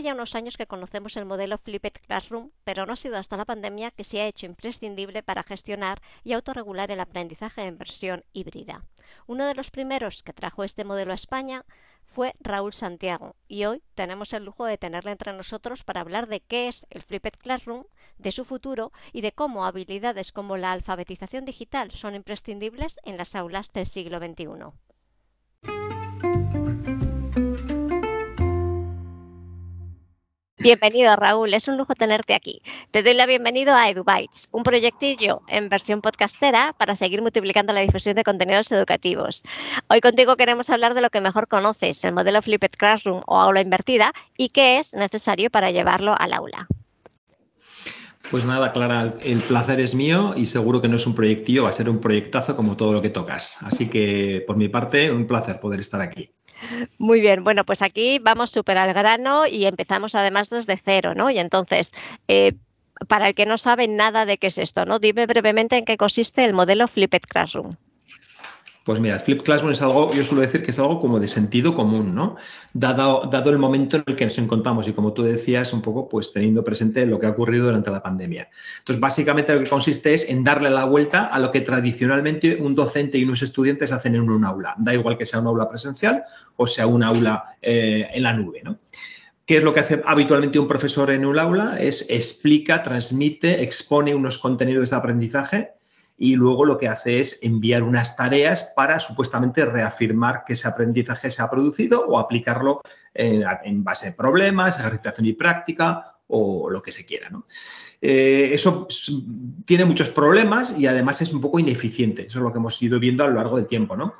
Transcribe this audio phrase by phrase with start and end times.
[0.00, 3.36] Hace ya unos años que conocemos el modelo Flipped Classroom, pero no ha sido hasta
[3.36, 8.24] la pandemia que se ha hecho imprescindible para gestionar y autorregular el aprendizaje en versión
[8.32, 8.82] híbrida.
[9.26, 11.66] Uno de los primeros que trajo este modelo a España
[12.02, 16.40] fue Raúl Santiago y hoy tenemos el lujo de tenerle entre nosotros para hablar de
[16.40, 17.84] qué es el Flipped Classroom,
[18.16, 23.34] de su futuro y de cómo habilidades como la alfabetización digital son imprescindibles en las
[23.34, 25.99] aulas del siglo XXI.
[30.60, 31.54] Bienvenido, Raúl.
[31.54, 32.60] Es un lujo tenerte aquí.
[32.90, 37.80] Te doy la bienvenida a EduBytes, un proyectillo en versión podcastera para seguir multiplicando la
[37.80, 39.42] difusión de contenidos educativos.
[39.88, 43.62] Hoy contigo queremos hablar de lo que mejor conoces, el modelo Flipped Classroom o aula
[43.62, 46.68] invertida y qué es necesario para llevarlo al aula.
[48.30, 51.70] Pues nada, Clara, el placer es mío y seguro que no es un proyectillo, va
[51.70, 53.56] a ser un proyectazo como todo lo que tocas.
[53.62, 56.30] Así que, por mi parte, un placer poder estar aquí.
[56.98, 61.30] Muy bien, bueno, pues aquí vamos súper al grano y empezamos además desde cero, ¿no?
[61.30, 61.92] Y entonces,
[62.28, 62.52] eh,
[63.08, 64.98] para el que no sabe nada de qué es esto, ¿no?
[64.98, 67.70] Dime brevemente en qué consiste el modelo Flipped Classroom.
[68.84, 71.28] Pues mira, el Flip Classroom es algo, yo suelo decir que es algo como de
[71.28, 72.36] sentido común, ¿no?
[72.72, 76.32] Dado, el momento en el que nos encontramos y como tú decías, un poco pues
[76.32, 78.48] teniendo presente lo que ha ocurrido durante la pandemia.
[78.78, 82.74] Entonces, básicamente lo que consiste es en darle la vuelta a lo que tradicionalmente un
[82.74, 84.74] docente y unos estudiantes hacen en un aula.
[84.78, 86.24] Da igual que sea un aula presencial
[86.56, 88.78] o sea un aula eh, en la nube, ¿no?
[89.44, 91.76] ¿Qué es lo que hace habitualmente un profesor en un aula?
[91.80, 95.79] Es explica, transmite, expone unos contenidos de aprendizaje
[96.22, 101.30] y luego lo que hace es enviar unas tareas para supuestamente reafirmar que ese aprendizaje
[101.30, 102.82] se ha producido o aplicarlo
[103.14, 107.30] en, base a problemas, ejercitación y práctica o lo que se quiera.
[108.02, 108.86] Eh, eso
[109.64, 112.26] tiene muchos problemas y además es un poco ineficiente.
[112.26, 113.96] Eso es lo que hemos ido viendo a lo largo del tiempo.
[113.96, 114.12] ¿no?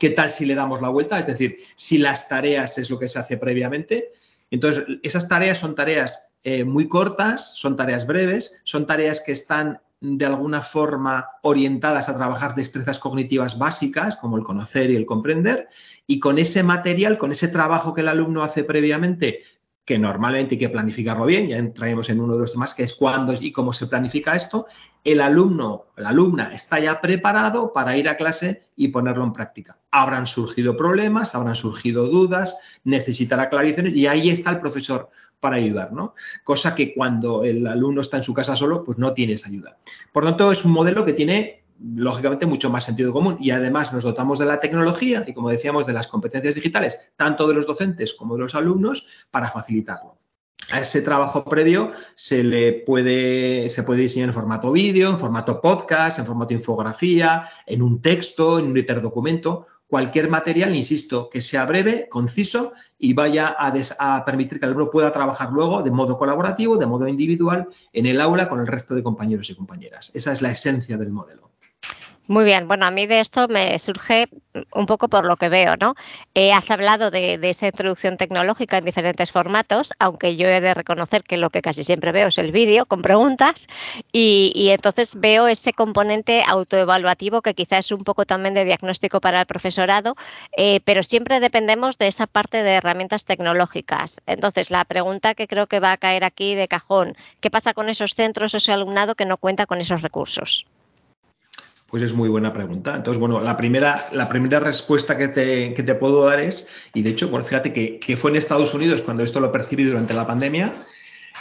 [0.00, 1.20] ¿Qué tal si le damos la vuelta?
[1.20, 4.10] Es decir, si las tareas es lo que se hace previamente,
[4.50, 9.80] entonces esas tareas son tareas eh, muy cortas, son tareas breves, son tareas que están
[10.00, 15.68] de alguna forma orientadas a trabajar destrezas cognitivas básicas, como el conocer y el comprender,
[16.06, 19.40] y con ese material, con ese trabajo que el alumno hace previamente,
[19.84, 22.94] que normalmente hay que planificarlo bien, ya entraremos en uno de los temas, que es
[22.94, 24.66] cuándo y cómo se planifica esto,
[25.02, 29.78] el alumno, la alumna está ya preparado para ir a clase y ponerlo en práctica.
[29.90, 35.08] Habrán surgido problemas, habrán surgido dudas, necesitará clarificaciones y ahí está el profesor
[35.40, 36.14] para ayudar, ¿no?
[36.44, 39.78] Cosa que cuando el alumno está en su casa solo, pues no tiene esa ayuda.
[40.12, 44.02] Por tanto, es un modelo que tiene lógicamente mucho más sentido común y además nos
[44.02, 48.14] dotamos de la tecnología y como decíamos de las competencias digitales tanto de los docentes
[48.14, 50.18] como de los alumnos para facilitarlo.
[50.70, 55.62] A ese trabajo previo se le puede, se puede diseñar en formato vídeo, en formato
[55.62, 61.64] podcast, en formato infografía, en un texto, en un hiperdocumento cualquier material, insisto, que sea
[61.64, 66.76] breve, conciso y vaya a, permitir que el alumno pueda trabajar luego de modo colaborativo,
[66.76, 70.12] de modo individual, en el aula con el resto de compañeros y compañeras.
[70.14, 71.50] Esa es la esencia del modelo.
[72.28, 74.28] Muy bien, bueno, a mí de esto me surge
[74.74, 75.94] un poco por lo que veo, ¿no?
[76.34, 81.24] Eh, has hablado de, esa introducción tecnológica en diferentes formatos, aunque yo he de reconocer
[81.24, 83.66] que lo que casi siempre veo es el vídeo con preguntas
[84.12, 89.40] y, entonces veo ese componente autoevaluativo que quizás es un poco también de diagnóstico para
[89.40, 90.14] el profesorado,
[90.54, 94.20] eh, pero siempre dependemos de esa parte de herramientas tecnológicas.
[94.26, 97.88] Entonces, la pregunta que creo que va a caer aquí de cajón, ¿qué pasa con
[97.88, 100.66] esos centros o ese alumnado que no cuenta con esos recursos?
[101.88, 102.96] Pues es muy buena pregunta.
[102.96, 107.02] Entonces, bueno, la primera, la primera respuesta que te, que te puedo dar es, y
[107.02, 110.26] de hecho, bueno, fíjate que, fue en Estados Unidos cuando esto lo percibí durante la
[110.26, 110.74] pandemia,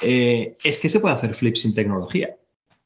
[0.02, 2.38] eh, es que se puede hacer flip sin tecnología.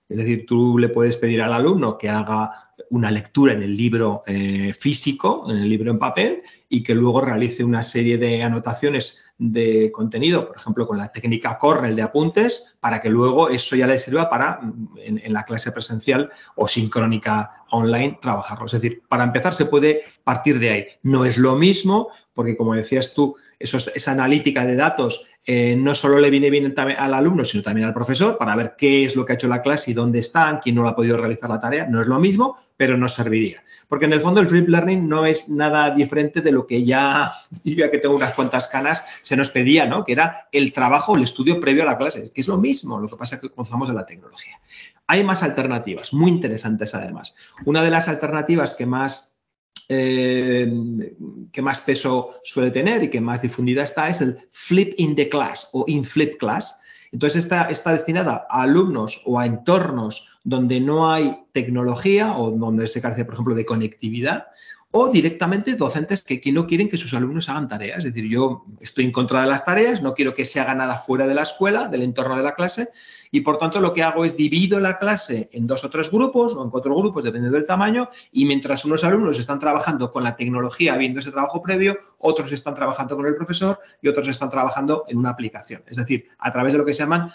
[0.09, 4.23] Es decir, tú le puedes pedir al alumno que haga una lectura en el libro
[4.25, 6.41] eh, físico, en el libro en papel,
[6.74, 11.59] y que luego realice una serie de anotaciones de contenido, por ejemplo, con la técnica
[11.59, 15.73] Cornell de apuntes, para que luego eso ya le sirva para, mm, en, la clase
[15.73, 18.68] presencial o sincrónica online, trabajarlo.
[18.68, 20.85] Es decir, para empezar se puede partir de ahí.
[21.03, 26.19] No es lo mismo, porque como decías tú, esa analítica de datos eh, no solo
[26.19, 29.33] le viene bien al alumno, sino también al profesor para ver qué es lo que
[29.33, 31.87] ha hecho la clase y dónde están, quién no lo ha podido realizar la tarea.
[31.87, 33.63] No es lo mismo, pero nos serviría.
[33.87, 37.31] Porque en el fondo el flip learning no es nada diferente de lo que ya,
[37.63, 40.03] ya que tengo unas cuantas canas, se nos pedía, ¿no?
[40.03, 43.07] Que era el trabajo, el estudio previo a la clase, que es lo mismo, lo
[43.07, 44.59] que pasa es que comenzamos de la tecnología.
[45.07, 47.35] Hay más alternativas, muy interesantes además.
[47.66, 49.30] Una de las alternativas que más
[49.93, 50.72] eh,
[51.52, 55.28] que más peso suele tener y que más difundida está es el flip in the
[55.28, 56.79] class o in flip class.
[57.11, 62.88] Entonces, está, está destinada a alumnos o a entornos donde no hay tecnología o donde
[62.88, 64.47] se carece, por ejemplo, de conectividad
[64.91, 67.99] o directamente docentes que, no quieren que sus alumnos hagan tareas.
[67.99, 70.97] Es decir, yo estoy en contra de las tareas, no quiero que se haga nada
[70.97, 72.90] fuera de la escuela, del entorno de la clase,
[73.32, 76.53] y por tanto lo que hago es divido la clase en dos o tres grupos
[76.53, 80.35] o en cuatro grupos, dependiendo del tamaño, y mientras unos alumnos están trabajando con la
[80.35, 85.05] tecnología, viendo ese trabajo previo, otros están trabajando con el profesor y otros están trabajando
[85.08, 85.84] en una aplicación.
[85.88, 87.32] Es decir, a través de lo que se llaman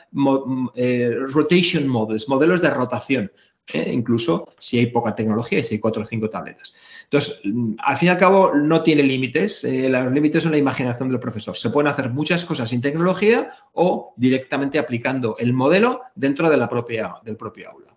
[0.74, 3.32] eh, rotation models, modelos de rotación.
[3.72, 3.90] ¿Eh?
[3.92, 6.74] incluso si hay poca tecnología y si hay cuatro o cinco tabletas.
[7.04, 9.64] Entonces, mm, al fin y al cabo, no tiene límites.
[9.64, 11.56] Eh, los límites son la imaginación del profesor.
[11.56, 16.68] Se pueden hacer muchas cosas sin tecnología o directamente aplicando el modelo dentro de la
[16.68, 17.95] propia, del propio aula.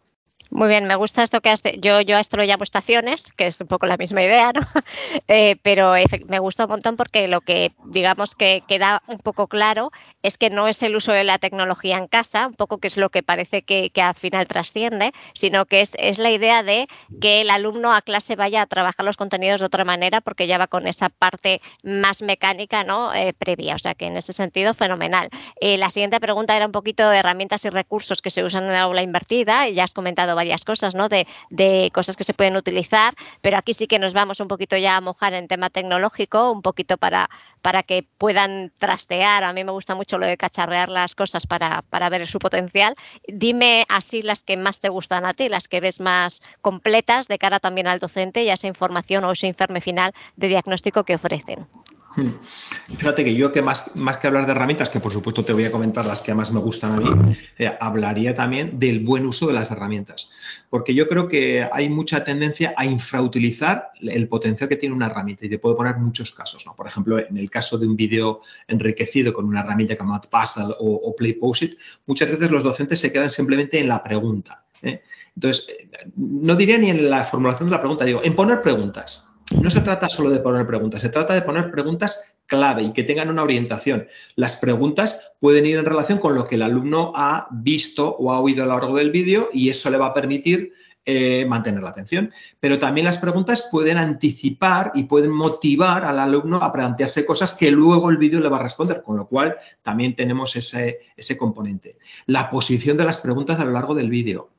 [0.52, 3.46] Muy bien, me gusta esto que has yo yo a esto lo llamo estaciones, que
[3.46, 4.62] es un poco la misma idea, ¿no?
[5.28, 5.94] Eh, pero
[6.28, 9.92] me gusta un montón porque lo que digamos que queda un poco claro
[10.24, 12.98] es que no es el uso de la tecnología en casa, un poco que es
[12.98, 16.88] lo que parece que, al final trasciende, sino que es, es, la idea de
[17.22, 20.58] que el alumno a clase vaya a trabajar los contenidos de otra manera porque ya
[20.58, 23.14] va con esa parte más mecánica, ¿no?
[23.14, 25.30] Eh, previa, o sea que en ese sentido fenomenal.
[25.62, 28.74] Eh, la siguiente pregunta era un poquito de herramientas y recursos que se usan en
[28.74, 31.10] la aula invertida ya has comentado varias cosas, ¿no?
[31.10, 34.78] De, de, cosas que se pueden utilizar, pero aquí sí que nos vamos un poquito
[34.78, 37.30] ya a mojar en tema tecnológico, un poquito para,
[37.62, 39.44] para que puedan trastear.
[39.44, 42.96] A mí me gusta mucho lo de cacharrear las cosas para, para ver su potencial.
[43.28, 47.38] Dime así las que más te gustan a ti, las que ves más completas de
[47.38, 51.16] cara también al docente y a esa información o ese informe final de diagnóstico que
[51.16, 51.68] ofrecen.
[52.98, 55.66] Fíjate que yo que más, más que hablar de herramientas, que por supuesto te voy
[55.66, 59.48] a comentar las que más me gustan a mí, eh, hablaría también del buen uso
[59.48, 60.32] de las herramientas.
[60.70, 65.46] Porque yo creo que hay mucha tendencia a infrautilizar el potencial que tiene una herramienta.
[65.46, 66.66] Y te puedo poner muchos casos.
[66.66, 66.76] ¿no?
[66.76, 70.94] Por ejemplo, en el caso de un vídeo enriquecido con una herramienta como Puzzle o,
[70.94, 74.64] o Play Post-it, muchas veces los docentes se quedan simplemente en la pregunta.
[74.82, 75.02] ¿eh?
[75.36, 75.68] Entonces,
[76.16, 79.82] no diría ni en la formulación de la pregunta, digo, en poner preguntas no se
[79.82, 83.44] trata solo de poner preguntas, se trata de poner preguntas clave y que tengan una
[83.44, 84.08] orientación.
[84.36, 88.40] Las preguntas pueden ir en relación con lo que el alumno ha visto o ha
[88.40, 90.74] oído a lo largo del vídeo y eso le va a permitir
[91.06, 92.32] eh, mantener la atención.
[92.60, 97.72] Pero también las preguntas pueden anticipar y pueden motivar al alumno a plantearse cosas que
[97.72, 101.98] luego el vídeo le va a responder, con lo cual también tenemos ese, ese componente.
[102.26, 104.50] La posición de las preguntas a lo largo del vídeo.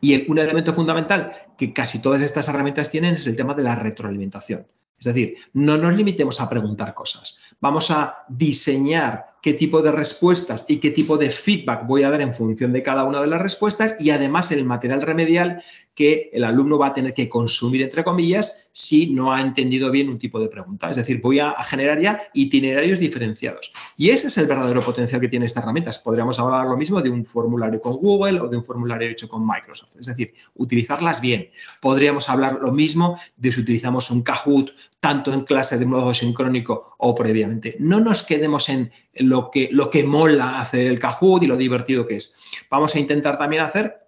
[0.00, 3.74] Y un elemento fundamental que casi todas estas herramientas tienen es el tema de la
[3.74, 4.66] retroalimentación.
[4.98, 7.38] Es decir, no nos limitemos a preguntar cosas.
[7.60, 12.22] Vamos a diseñar qué tipo de respuestas y qué tipo de feedback voy a dar
[12.22, 15.62] en función de cada una de las respuestas y además el material remedial
[15.96, 20.10] que el alumno va a tener que consumir, entre comillas, si no ha entendido bien
[20.10, 20.90] un tipo de pregunta.
[20.90, 23.72] Es decir, voy a, generar ya itinerarios diferenciados.
[23.96, 25.98] Y ese es el verdadero potencial que tiene estas herramientas.
[25.98, 29.46] Podríamos hablar lo mismo de un formulario con Google o de un formulario hecho con
[29.46, 29.96] Microsoft.
[29.98, 31.48] Es decir, utilizarlas bien.
[31.80, 36.94] Podríamos hablar lo mismo de si utilizamos un Kahoot tanto en clase de modo sincrónico
[36.98, 37.76] o previamente.
[37.78, 42.06] No nos quedemos en lo que, lo que mola hacer el Kahoot y lo divertido
[42.06, 42.36] que es.
[42.70, 44.05] Vamos a intentar también hacer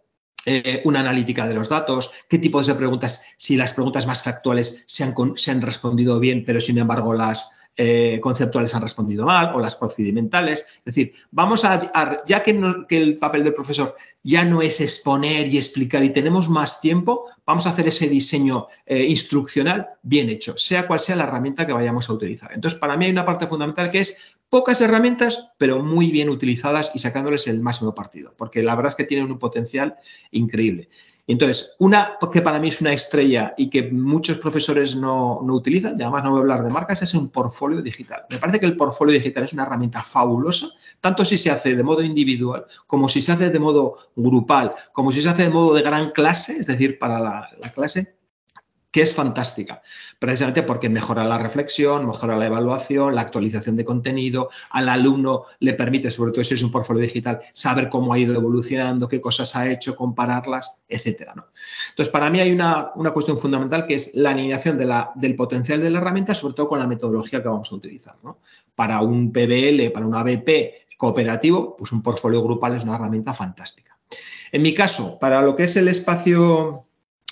[0.50, 4.82] eh, una analítica de los datos, qué tipos de preguntas, si las preguntas más factuales
[4.86, 9.76] se han, respondido bien, pero sin embargo las, eh, conceptuales han respondido mal o las
[9.76, 10.66] procedimentales.
[10.78, 12.58] Es decir, vamos a, ya que,
[12.88, 17.66] el papel del profesor ya no es exponer y explicar y tenemos más tiempo, vamos
[17.66, 22.08] a hacer ese diseño eh, instruccional bien hecho, sea cual sea la herramienta que vayamos
[22.08, 22.52] a utilizar.
[22.52, 26.90] Entonces, para mí hay una parte fundamental que es pocas herramientas, pero muy bien utilizadas
[26.94, 29.96] y sacándoles el máximo partido, porque la verdad es que tienen un potencial
[30.30, 30.88] increíble.
[31.26, 36.02] Entonces, una que para mí es una estrella y que muchos profesores no, utilizan, y
[36.02, 38.22] además no voy a hablar de marcas, es un portfolio digital.
[38.30, 40.68] Me parece que el portfolio digital es una herramienta fabulosa,
[41.02, 45.12] tanto si se hace de modo individual, como si se hace de modo grupal, como
[45.12, 48.17] si se hace de modo de gran clase, es decir, para la clase
[48.90, 49.82] que es fantástica,
[50.18, 55.74] precisamente porque mejora la reflexión, mejora la evaluación, la actualización de contenido, al alumno le
[55.74, 59.54] permite, sobre todo si es un portfolio digital, saber cómo ha ido evolucionando, qué cosas
[59.56, 61.34] ha hecho, compararlas, etcétera.
[61.90, 65.98] Entonces, para mí hay una, cuestión fundamental que es la alineación del potencial de la
[65.98, 68.16] herramienta, sobre todo con la metodología que vamos a utilizar.
[68.74, 73.98] Para un PBL, para un ABP cooperativo, pues un portfolio grupal es una herramienta fantástica.
[74.50, 76.87] En mi caso, para lo que es el espacio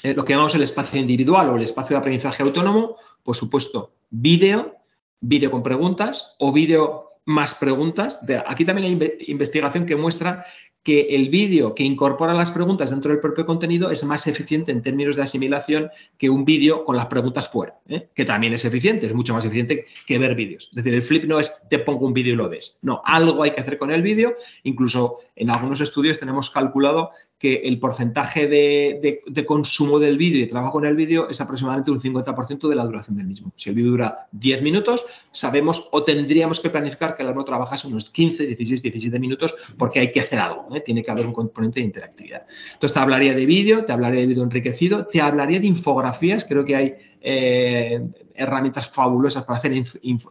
[0.06, 3.94] eh, lo que llamamos el espacio individual o el espacio de aprendizaje autónomo, por supuesto,
[4.08, 4.76] vídeo,
[5.20, 8.24] vídeo con preguntas o vídeo más preguntas.
[8.46, 10.46] aquí también hay investigación que muestra
[10.84, 14.82] que el vídeo que incorpora las preguntas dentro del propio contenido es más eficiente en
[14.82, 18.08] términos de asimilación que un vídeo con las preguntas fuera, ¿eh?
[18.14, 20.68] que también es eficiente, es mucho más eficiente que ver vídeos.
[20.70, 22.78] Es decir, el flip no es te pongo un vídeo y lo ves.
[22.82, 24.36] No, algo hay que hacer con el vídeo.
[24.62, 30.46] Incluso en algunos estudios tenemos calculado que el porcentaje de, consumo del vídeo y de
[30.46, 33.52] trabajo con el vídeo es aproximadamente un 50% de la duración del mismo.
[33.56, 37.88] Si el vídeo dura 10 minutos, sabemos o tendríamos que planificar que el alumno trabajase
[37.88, 40.80] unos 15, 16, 17 minutos porque hay que hacer algo, ¿eh?
[40.80, 42.46] tiene que haber un componente de interactividad.
[42.72, 46.64] Entonces te hablaría de vídeo, te hablaría de vídeo enriquecido, te hablaría de infografías, creo
[46.64, 48.00] que hay eh,
[48.34, 49.72] herramientas fabulosas para hacer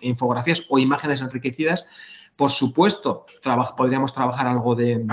[0.02, 1.88] infografías o imágenes enriquecidas.
[2.36, 3.26] Por supuesto,
[3.78, 5.06] podríamos trabajar algo de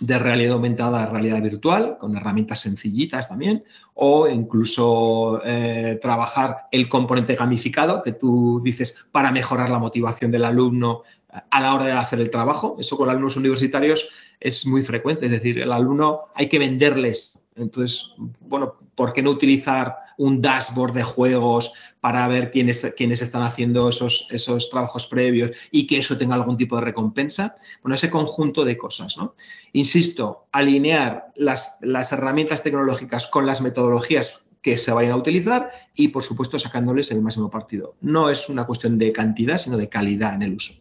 [0.00, 3.64] de realidad aumentada a realidad virtual, con herramientas sencillitas también,
[3.94, 10.44] o incluso eh, trabajar el componente gamificado, que tú dices, para mejorar la motivación del
[10.44, 11.02] alumno
[11.50, 12.76] a la hora de hacer el trabajo.
[12.78, 17.38] Eso con alumnos universitarios es muy frecuente, es decir, el alumno hay que venderles.
[17.56, 23.42] Entonces, bueno, ¿por qué no utilizar un dashboard de juegos para ver quiénes, quiénes están
[23.42, 27.54] haciendo esos, esos trabajos previos y que eso tenga algún tipo de recompensa.
[27.82, 29.34] Bueno, ese conjunto de cosas, ¿no?
[29.72, 36.08] Insisto, alinear las, las herramientas tecnológicas con las metodologías que se vayan a utilizar y,
[36.08, 37.94] por supuesto, sacándoles el máximo partido.
[38.00, 40.74] No es una cuestión de cantidad, sino de calidad en el uso.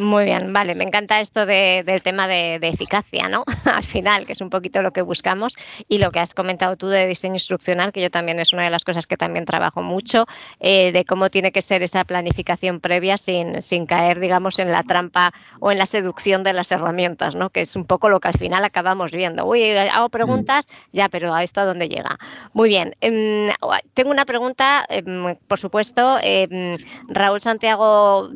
[0.00, 3.44] Muy bien, vale, me encanta esto del tema de, eficacia, ¿no?
[3.66, 6.88] Al final, que es un poquito lo que buscamos y lo que has comentado tú
[6.88, 10.24] de diseño instruccional, que yo también es una de las cosas que también trabajo mucho,
[10.58, 14.84] eh, de cómo tiene que ser esa planificación previa sin, sin caer, digamos, en la
[14.84, 17.50] trampa o en la seducción de las herramientas, ¿no?
[17.50, 19.44] Que es un poco lo que al final acabamos viendo.
[19.44, 20.10] Uy, hago mm.
[20.10, 22.18] preguntas, ya, pero a esto a dónde llega.
[22.54, 23.50] Muy bien, em,
[23.92, 26.78] tengo una pregunta, em, por supuesto, em,
[27.08, 28.30] Raúl Santiago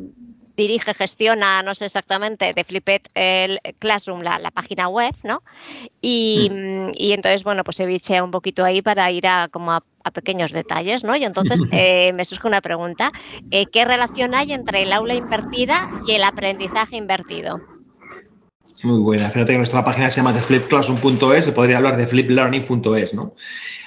[0.57, 5.43] dirige, gestiona, no sé exactamente, de Flipet el Classroom, la, página web, ¿no?
[6.01, 6.91] Y, mm.
[6.95, 9.83] y, entonces, bueno, pues se bichea un poquito ahí para ir a como a,
[10.13, 11.17] pequeños detalles, ¿no?
[11.17, 13.11] Y entonces eh, me surge una pregunta,
[13.51, 17.74] eh, ¿qué relación hay entre el aula invertida y el aprendizaje invertido?
[18.85, 19.31] Muy buena.
[19.31, 23.35] Fíjate que nuestra página se llama flipclassroom.es, se podría hablar de fliplearning.es, ¿no?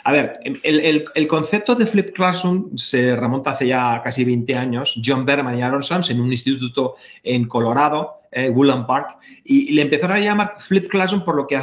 [0.03, 4.99] A ver, el, concepto de Flip Classroom se remonta hace ya casi 20 años.
[5.05, 9.83] John Berman y Aaron Sams en un instituto en Colorado, eh, Woodland Park, y, le
[9.83, 11.59] empezaron a llamar Flip Classroom por lo que,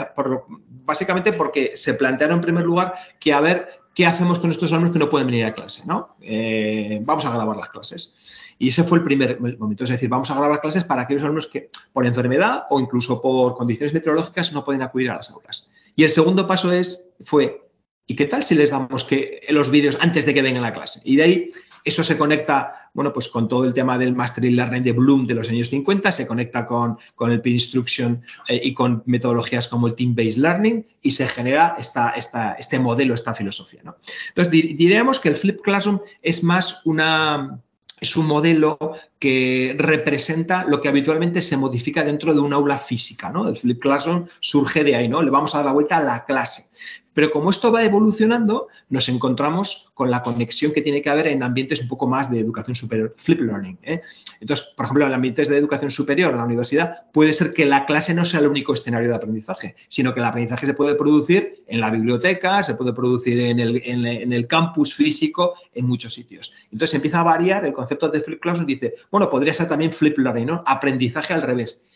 [0.84, 4.92] básicamente porque se plantearon en primer lugar que a ver qué hacemos con estos alumnos
[4.92, 6.16] que no pueden venir a clase, ¿no?
[6.20, 8.16] Eh, vamos a grabar las clases.
[8.58, 9.84] Y ese fue el primer momento.
[9.84, 13.56] Es decir, vamos a grabar clases para aquellos alumnos que por enfermedad o incluso por
[13.56, 15.72] condiciones meteorológicas no pueden acudir a las aulas.
[15.96, 17.68] Y el segundo paso es, fue,
[18.06, 20.74] ¿y qué tal si les damos que los vídeos antes de que vengan a la
[20.74, 21.00] clase?
[21.04, 21.52] Y de ahí
[21.84, 25.34] eso se conecta, bueno, pues con todo el tema del Mastery Learning de Bloom de
[25.34, 29.86] los años 50, se conecta con, con el Peer Instruction eh, y con metodologías como
[29.86, 33.82] el Team-Based Learning y se genera esta, esta, este modelo, esta filosofía.
[33.84, 33.96] ¿no?
[34.28, 37.60] Entonces, diríamos que el Flip Classroom es más una,
[38.00, 38.78] es un modelo
[39.18, 43.48] que representa lo que habitualmente se modifica dentro de un aula física, ¿no?
[43.48, 45.22] El Flip Classroom surge de ahí, ¿no?
[45.22, 46.66] Le vamos a dar la vuelta a la clase.
[47.14, 51.42] Pero como esto va evolucionando, nos encontramos con la conexión que tiene que haber en
[51.42, 53.78] ambientes un poco más de educación superior, flip learning.
[53.84, 54.02] ¿eh?
[54.40, 57.86] Entonces, por ejemplo, en ambientes de educación superior, en la universidad, puede ser que la
[57.86, 61.64] clase no sea el único escenario de aprendizaje, sino que el aprendizaje se puede producir
[61.68, 66.54] en la biblioteca, se puede producir en el, campus físico, en muchos sitios.
[66.70, 70.18] Entonces empieza a variar el concepto de flip classroom dice, bueno, podría ser también flip
[70.18, 70.62] learning, ¿no?
[70.66, 71.86] Aprendizaje al revés.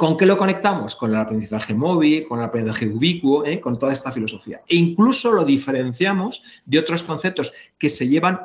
[0.00, 0.96] ¿Con qué lo conectamos?
[0.96, 3.60] Con el aprendizaje móvil, con el aprendizaje ubicuo, ¿eh?
[3.60, 4.62] con toda esta filosofía.
[4.66, 8.40] E incluso lo diferenciamos de otros conceptos que se llevan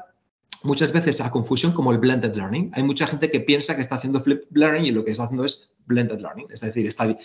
[0.63, 2.71] muchas veces a confusión como el blended learning.
[2.73, 5.45] Hay mucha gente que piensa que está haciendo flip learning y lo que está haciendo
[5.45, 7.15] es blended learning, es decir, está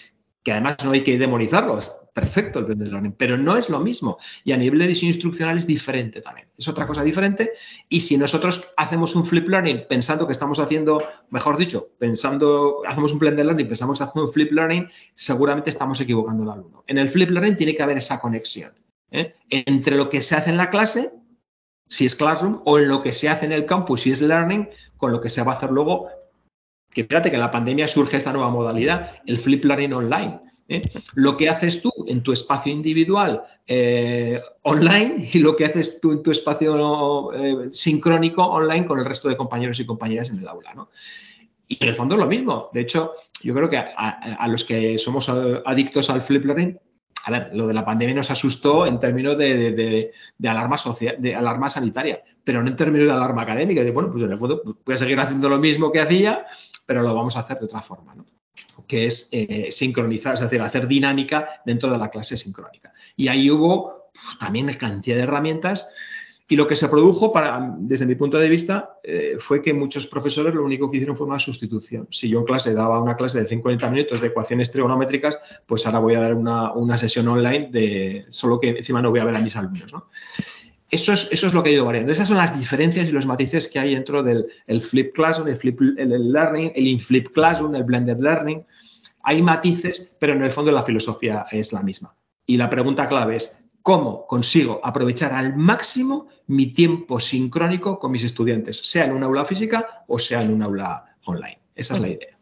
[0.43, 3.79] que además no hay que demonizarlo, es perfecto el blended learning, pero no es lo
[3.81, 4.19] mismo.
[4.45, 7.53] Y a nivel de diseño instruccional es diferente también, es otra cosa diferente.
[7.89, 13.13] Y si nosotros hacemos un flip learning pensando que estamos haciendo, mejor dicho, pensando, hacemos
[13.13, 16.85] un blended learning, pensamos hacemos un flip learning, seguramente estamos equivocando al alumno.
[16.87, 18.73] En el flip learning tiene que haber esa conexión
[19.11, 19.35] ¿eh?
[19.49, 21.11] entre lo que se hace en la clase,
[21.89, 24.69] si es classroom, o en lo que se hace en el campus, si es learning,
[24.97, 26.09] con lo que se va a hacer luego
[26.91, 30.41] que fíjate que en la pandemia surge esta nueva modalidad, el flip learning online.
[30.69, 30.83] ¿eh?
[31.15, 36.13] Lo que haces tú en tu espacio individual eh, online y lo que haces tú
[36.13, 40.49] en tu espacio eh, sincrónico online con el resto de compañeros y compañeras en el
[40.49, 40.75] aula.
[41.69, 42.71] Y en el fondo es lo mismo.
[42.73, 46.79] De hecho, yo creo que a, los que somos adictos al flip learning,
[47.25, 50.11] a ver, lo de la pandemia nos asustó en términos de,
[50.43, 53.83] alarma social, de alarma sanitaria, pero no en términos de alarma académica.
[53.83, 56.47] De, bueno, pues en el fondo pues, voy a seguir haciendo lo mismo que hacía,
[56.91, 58.27] pero lo vamos a hacer de otra forma, ¿no?
[58.89, 62.93] que es eh, sincronizar, es decir, hacer dinámica dentro de la clase sincrónica.
[63.15, 65.87] Y ahí hubo también cantidad de herramientas
[66.49, 70.09] Y lo que se produjo, para, desde mi punto de vista, eh, fue que muchos
[70.09, 72.09] profesores lo único que hicieron fue una sustitución.
[72.11, 76.01] Si yo en clase daba una clase de 50 minutos de ecuaciones trigonométricas, pues ahora
[76.01, 79.41] voy a dar una, sesión online de solo que encima no voy a ver a
[79.41, 79.95] mis alumnos.
[80.91, 82.13] Eso es, eso es lo que ha ido variando.
[82.13, 85.57] Esas son las diferencias y los matices que hay dentro del el flip classroom, el
[85.57, 88.65] flip el learning, el inflip classroom, el blended learning.
[89.23, 92.17] Hay matices, pero en el fondo la filosofía es la misma.
[92.45, 98.25] Y la pregunta clave es, ¿cómo consigo aprovechar al máximo mi tiempo sincrónico con mis
[98.25, 101.61] estudiantes, sea en un aula física o sea en un aula online?
[101.77, 102.40] Esa es la idea.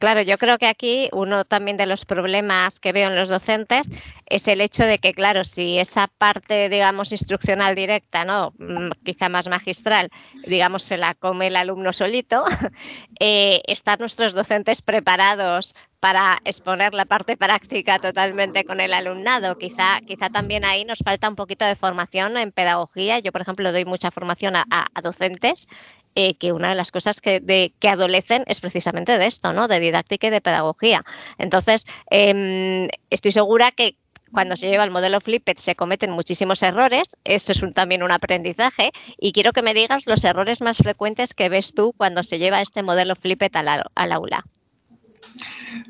[0.00, 3.92] Claro, yo creo que aquí uno también de los problemas que veo en los docentes
[4.24, 8.54] es el hecho de que, claro, si esa parte, digamos, instruccional directa, ¿no?
[8.58, 10.08] Mm, quizá más magistral,
[10.46, 12.46] digamos, se la come el alumno solito,
[13.20, 19.58] eh, están nuestros docentes preparados para exponer la parte práctica totalmente con el alumnado.
[19.58, 23.18] Quizá, quizá también ahí nos falta un poquito de formación en pedagogía.
[23.18, 24.64] Yo, por ejemplo, doy mucha formación a,
[25.02, 25.68] docentes
[26.14, 29.68] eh, que una de las cosas que, de, que adolecen es precisamente de esto, ¿no?
[29.68, 31.04] De didáctica y de pedagogía.
[31.38, 33.92] Entonces, em, estoy segura que
[34.32, 38.92] cuando se lleva el modelo Flipped se cometen muchísimos errores, eso es también un aprendizaje
[39.18, 42.62] y quiero que me digas los errores más frecuentes que ves tú cuando se lleva
[42.62, 44.44] este modelo Flipped al aula.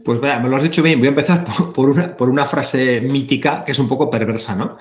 [0.04, 0.98] Pues me lo has dicho bien.
[0.98, 1.44] Voy a empezar
[1.74, 1.88] por,
[2.28, 4.76] una, frase mítica que es un poco perversa, ¿no?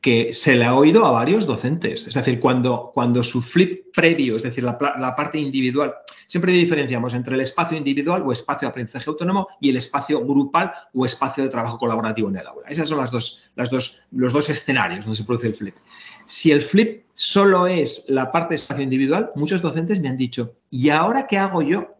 [0.00, 2.06] que se le ha oído a varios docentes.
[2.06, 2.92] Es decir, cuando,
[3.22, 4.78] su flip previo, es decir, la,
[5.14, 5.94] parte individual,
[6.26, 10.72] siempre diferenciamos entre el espacio individual o espacio de aprendizaje autónomo y el espacio grupal
[10.94, 12.68] o espacio de trabajo colaborativo en el aula.
[12.68, 15.76] Esos son las dos, las dos, los dos escenarios donde se produce el flip.
[16.24, 20.54] Si el flip solo es la parte de espacio individual, muchos docentes me han dicho,
[20.70, 21.99] ¿y ahora qué hago yo?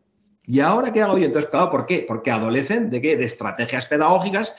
[0.51, 1.27] ¿Y ahora qué hago yo?
[1.27, 2.05] Entonces, claro, ¿por qué?
[2.09, 3.17] Porque adolecen de qué?
[3.17, 4.57] De estrategias pedagógicas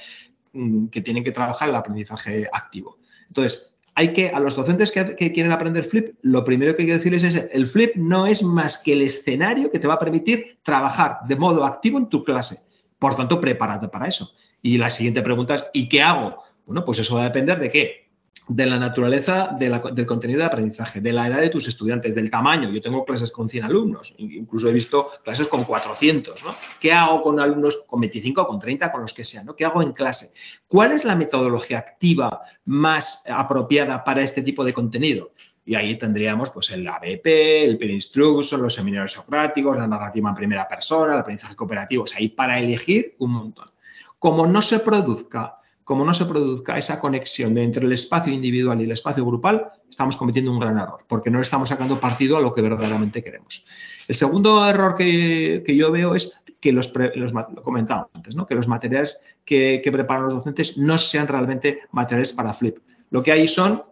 [0.53, 2.97] mm, que tienen que trabajar el aprendizaje activo.
[3.27, 6.93] Entonces, hay que, a los docentes que, quieren aprender flip, lo primero que hay que
[6.93, 10.59] decirles es, el flip no es más que el escenario que te va a permitir
[10.63, 12.59] trabajar de modo activo en tu clase.
[12.97, 14.33] Por tanto, prepárate para eso.
[14.61, 16.37] Y la siguiente pregunta es, ¿y qué hago?
[16.65, 18.10] Bueno, pues eso va a depender de qué
[18.47, 22.69] de la naturaleza del contenido de aprendizaje, de la edad de tus estudiantes, del tamaño.
[22.69, 26.43] Yo tengo clases con 100 alumnos, incluso he visto clases con 400.
[26.43, 26.53] ¿no?
[26.79, 29.45] ¿Qué hago con alumnos con 25, con 30, con los que sean?
[29.45, 29.55] ¿no?
[29.55, 30.31] ¿Qué hago en clase?
[30.67, 35.31] ¿Cuál es la metodología activa más apropiada para este tipo de contenido?
[35.63, 40.35] Y ahí tendríamos pues, el ABP, el peer instruction, los seminarios socráticos, la narrativa en
[40.35, 42.03] primera persona, el aprendizaje cooperativo.
[42.03, 43.67] O sea, hay para elegir un montón.
[44.17, 48.85] Como no se produzca como no se produzca esa conexión entre el espacio individual y
[48.85, 52.53] el espacio grupal, estamos cometiendo un gran error, porque no estamos sacando partido a lo
[52.53, 53.65] que verdaderamente queremos.
[54.07, 58.45] El segundo error que, yo veo es que los, lo comentaba antes, ¿no?
[58.45, 62.77] que los materiales que, preparan los docentes no sean realmente materiales para flip.
[63.09, 63.83] Lo que hay son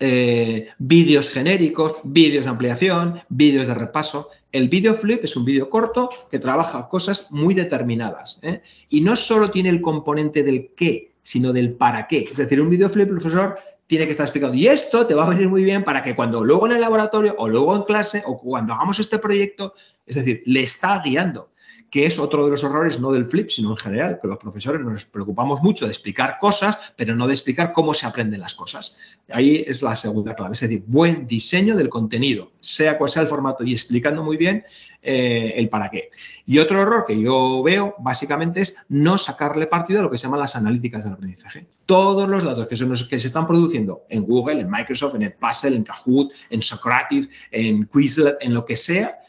[0.00, 4.28] eh, vídeos genéricos, vídeos de ampliación, vídeos de repaso.
[4.52, 8.60] El vídeo flip es un vídeo corto que trabaja cosas muy determinadas ¿eh?
[8.88, 12.28] y no solo tiene el componente del qué, sino del para qué.
[12.30, 15.48] Es decir, un videoflip, profesor tiene que estar explicando, y esto te va a venir
[15.48, 18.72] muy bien para que cuando luego en el laboratorio o luego en clase o cuando
[18.72, 19.74] hagamos este proyecto,
[20.06, 21.50] es decir, le está guiando
[21.94, 24.80] que es otro de los errores no del flip, sino en general, que los profesores
[24.80, 28.96] nos preocupamos mucho de explicar cosas, pero no de explicar cómo se aprenden las cosas.
[29.30, 33.28] Ahí es la segunda clave, es decir, buen diseño del contenido, sea cual sea el
[33.28, 34.64] formato, y explicando muy bien
[35.02, 36.10] eh, el para qué.
[36.44, 40.24] Y otro error que yo veo, básicamente, es no sacarle partido a lo que se
[40.24, 41.68] llaman las analíticas del aprendizaje.
[41.86, 42.74] Todos los datos que,
[43.08, 47.86] que se están produciendo en Google, en Microsoft, en Edpuzzle, en Kahoot, en Socrative, en
[47.86, 49.20] Quizlet, en lo que sea,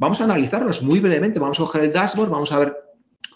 [0.00, 2.74] Vamos a analizarlos muy brevemente, vamos a coger el dashboard, vamos a ver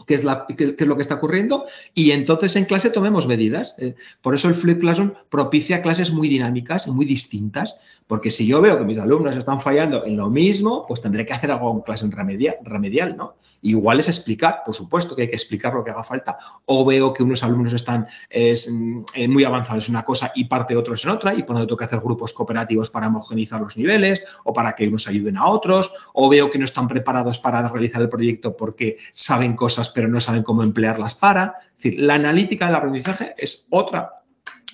[0.06, 3.74] qué es, lo que está ocurriendo y entonces en clase tomemos medidas.
[3.78, 8.46] Eh, por eso el Flip Classroom propicia clases muy dinámicas y muy distintas, porque si
[8.46, 11.70] yo veo que mis alumnos están fallando en lo mismo, pues tendré que hacer algo
[11.70, 13.34] en clase remedial, remedial ¿no?
[13.66, 16.36] Igual es explicar, por supuesto que hay que explicar lo que haga falta.
[16.66, 21.02] O veo que unos alumnos están mm, muy avanzados en una cosa y parte otros
[21.04, 24.52] en otra, y por lo tanto que hacer grupos cooperativos para homogenizar los niveles o
[24.52, 25.90] para que unos ayuden a otros.
[26.12, 30.20] O veo que no están preparados para realizar el proyecto porque saben cosas pero no
[30.20, 31.54] saben cómo emplearlas para.
[31.70, 34.24] Es decir, la analítica del aprendizaje es otra,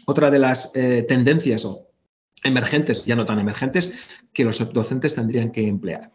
[0.07, 1.87] otra de las eh, tendencias o
[2.43, 3.93] emergentes, ya no tan emergentes,
[4.33, 6.11] que los docentes tendrían que emplear.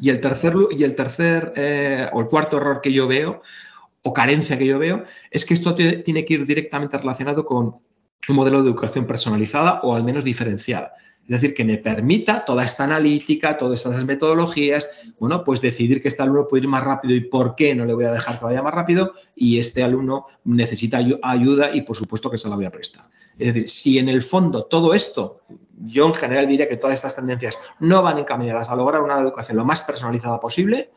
[0.00, 3.42] Y el tercer, eh, o el cuarto error que yo veo,
[4.02, 7.76] o carencia que yo veo, es que esto tiene que ir directamente relacionado con
[8.28, 10.94] un modelo de educación personalizada o al menos diferenciada.
[11.28, 14.88] Es decir, que me permita toda esta analítica, todas estas metodologías,
[15.18, 17.92] bueno, pues decidir que este alumno puede ir más rápido y por qué no le
[17.92, 22.30] voy a dejar que vaya más rápido y este alumno necesita ayuda y por supuesto
[22.30, 23.10] que se la voy a prestar.
[23.38, 25.42] Es decir, si en el fondo todo esto
[25.80, 29.56] yo en general diría que todas estas tendencias no van encaminadas a lograr una educación
[29.56, 30.90] lo más personalizada posible,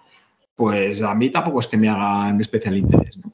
[0.56, 3.18] pues a mí tampoco es que me hagan especial interés.
[3.18, 3.32] ¿no?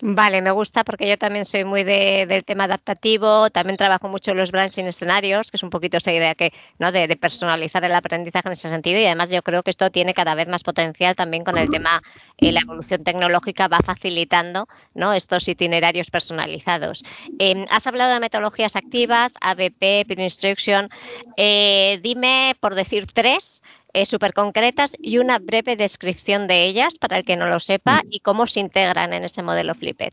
[0.00, 4.36] Vale, me gusta porque yo también soy muy del tema adaptativo, también trabajo mucho en
[4.36, 6.92] los branching escenarios, que es un poquito esa idea que, ¿no?
[6.92, 10.34] de, personalizar el aprendizaje en ese sentido y además yo creo que esto tiene cada
[10.34, 12.02] vez más potencial también con el tema,
[12.38, 15.12] eh, la evolución tecnológica va facilitando ¿no?
[15.14, 17.04] estos itinerarios personalizados.
[17.38, 20.88] Em, has hablado de metodologías activas, ABP, Peer Instruction.
[21.36, 23.62] Eh, dime, por decir tres,
[23.94, 28.02] eh, súper concretas y una breve descripción de ellas para el que no lo sepa
[28.10, 30.12] y cómo se integran en ese modelo Flipped.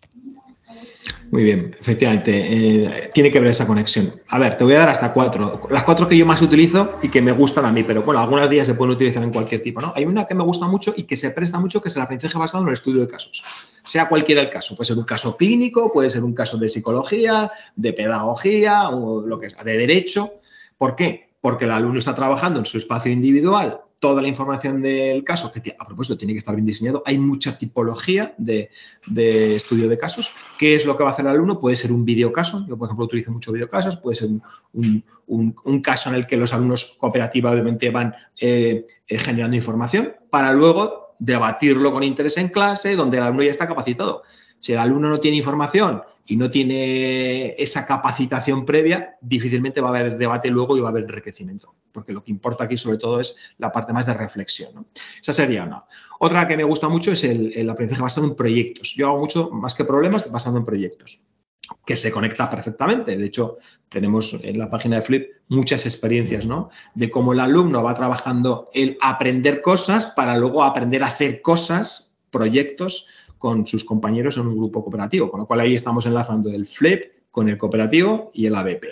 [1.32, 4.22] Muy bien, efectivamente, eh, tiene que ver esa conexión.
[4.28, 5.68] A ver, te voy a dar hasta cuatro.
[5.70, 8.50] Las cuatro que yo más utilizo y que me gustan a mí, pero bueno, algunas
[8.50, 9.94] días se pueden utilizar en cualquier tipo, ¿no?
[9.96, 12.38] Hay una que me gusta mucho y que se presta mucho, que es el aprendizaje
[12.38, 13.44] basado en el estudio de casos.
[13.82, 17.50] Sea cualquiera el caso, puede ser un caso clínico, puede ser un caso de psicología,
[17.78, 20.34] de pedagogía o lo que sea, de derecho.
[20.78, 21.31] ¿Por qué?
[21.42, 25.76] Porque el alumno está trabajando en su espacio individual, toda la información del caso, que
[25.78, 28.72] a propósito tiene que estar bien diseñado, hay mucha tipología de,
[29.56, 30.32] estudio de casos.
[30.58, 31.60] ¿Qué es lo que va a hacer el alumno?
[31.60, 34.30] Puede ser un videocaso, yo por ejemplo utilizo mucho videocasos, puede ser
[34.74, 41.16] un, caso en el que los alumnos cooperativamente van eh, eh, generando información para luego
[41.20, 44.24] debatirlo con interés en clase, donde el alumno ya está capacitado.
[44.60, 50.00] Si el alumno no tiene información y no tiene esa capacitación previa, difícilmente va a
[50.00, 53.20] haber debate luego y va a haber enriquecimiento, porque lo que importa aquí sobre todo
[53.20, 54.88] es la parte más de reflexión.
[55.20, 55.86] Esa sería una.
[56.20, 58.94] Otra que me gusta mucho es el, aprendizaje basado en proyectos.
[58.96, 61.22] Yo hago mucho más que problemas basado en proyectos
[61.86, 63.18] que se conecta perfectamente.
[63.18, 63.58] De hecho,
[63.90, 66.70] tenemos en la página de Flip muchas experiencias, ¿no?
[66.96, 72.18] De cómo el alumno va trabajando el aprender cosas para luego aprender a hacer cosas,
[72.30, 73.08] proyectos,
[73.42, 77.32] con sus compañeros en un grupo cooperativo, con lo cual ahí estamos enlazando el FLIP
[77.32, 78.86] con el cooperativo y el ABP.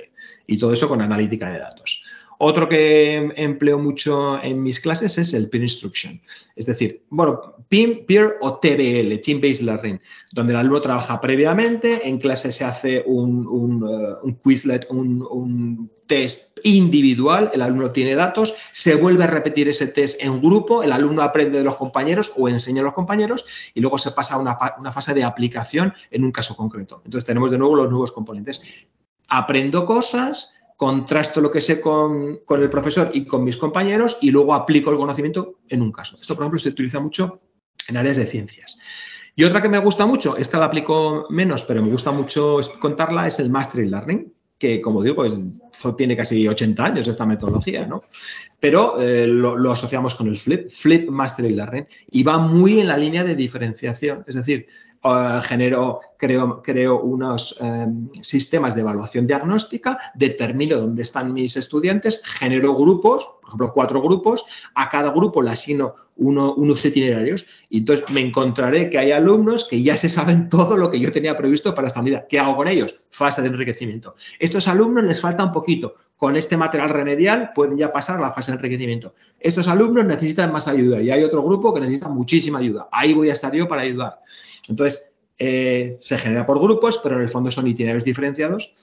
[0.47, 2.03] Y todo eso con analítica de datos.
[2.41, 6.21] Otro que empleo mucho en mis clases es el Peer Instruction.
[6.55, 9.99] Es decir, bueno, Peer o TBL, Team Based Learning,
[10.31, 16.59] donde el alumno trabaja previamente, en clase se hace un, un, uh, Quizlet, un, test
[16.63, 21.21] individual, el alumno tiene datos, se vuelve a repetir ese test en grupo, el alumno
[21.21, 24.57] aprende de los compañeros o enseña a los compañeros y luego se pasa a una,
[24.79, 27.01] una fase de aplicación en un caso concreto.
[27.03, 28.63] Entonces tenemos de nuevo los nuevos componentes.
[29.27, 34.53] Aprendo cosas, contrasto lo que sé con, el profesor y con mis compañeros y luego
[34.53, 36.17] aplico el conocimiento en un caso.
[36.21, 37.41] Esto, por ejemplo, se utiliza mucho
[37.89, 38.77] en áreas de ciencias.
[39.35, 43.27] Y otra que me gusta mucho, esta la aplico menos, pero me gusta mucho contarla,
[43.27, 45.61] es el Mastery Learning, que como digo, pues
[45.97, 48.03] tiene casi 80 años esta metodología, ¿no?
[48.61, 52.97] Pero eh, lo, asociamos con el Flip, Flip Mastery Learning, y va muy en la
[52.97, 54.23] línea de diferenciación.
[54.27, 54.67] Es decir,
[55.03, 62.21] uh, genero, creo, creo unos em, sistemas de evaluación diagnóstica, determino dónde están mis estudiantes,
[62.23, 68.09] genero grupos, por ejemplo, cuatro grupos, a cada grupo le asigno unos itinerarios y entonces
[68.09, 71.73] me encontraré que hay alumnos que ya se saben todo lo que yo tenía previsto
[71.73, 72.25] para esta unidad.
[72.29, 73.01] ¿Qué hago con ellos?
[73.09, 74.15] Fase de enriquecimiento.
[74.37, 75.95] Estos alumnos les falta un poquito.
[76.17, 79.15] Con este material remedial pueden ya pasar a la fase de enriquecimiento.
[79.39, 82.89] Estos alumnos necesitan más ayuda y hay otro grupo que necesita muchísima ayuda.
[82.91, 84.19] Ahí voy a estar yo para ayudar.
[84.69, 88.75] Entonces, eh, se genera por grupos, pero en el fondo son itinerarios diferenciados.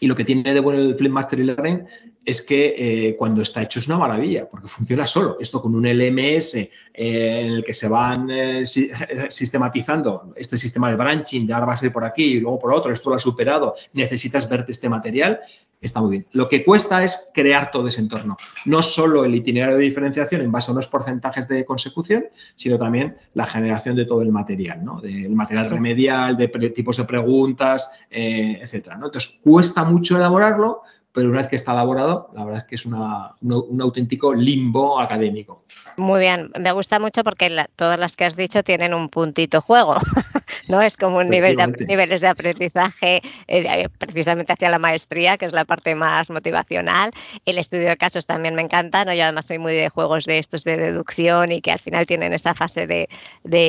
[0.00, 1.84] Y lo que tiene de bueno el Flip Mastery Learning
[2.24, 5.36] es que eh, cuando está hecho es una maravilla, porque funciona solo.
[5.40, 8.28] Esto con un LMS eh, en el que se van
[9.28, 12.74] sistematizando este sistema de branching, de ahora vas a ir por aquí y luego por
[12.74, 15.40] otro, esto lo has superado, necesitas verte este material,
[15.80, 16.26] está muy bien.
[16.32, 18.36] Lo que cuesta es crear todo ese entorno.
[18.64, 23.16] No solo el itinerario de diferenciación en base a unos porcentajes de consecución, sino también
[23.34, 25.00] la generación de todo el material, ¿no?
[25.00, 28.96] Del material remedial, de tipos de preguntas, eh, etcétera.
[28.96, 29.06] ¿no?
[29.06, 30.82] Entonces, cuesta mucho elaborarlo,
[31.16, 35.64] pero una vez que está elaborado, la verdad es que es un auténtico limbo académico.
[35.96, 39.94] Muy bien, me gusta mucho porque todas las que has dicho tienen un puntito juego,
[40.68, 40.82] ¿no?
[40.82, 45.54] Es como un nivel de, niveles de aprendizaje eh, precisamente hacia la maestría, que es
[45.54, 47.12] la parte más motivacional.
[47.46, 49.14] El estudio de casos también me encanta, ¿no?
[49.14, 52.34] Yo además soy muy de juegos de estos de deducción y que al final tienen
[52.34, 53.08] esa fase de,